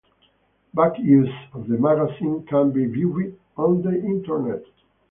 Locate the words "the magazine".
1.67-2.43